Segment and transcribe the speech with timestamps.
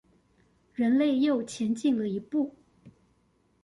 [0.73, 2.55] 人類又前進了一步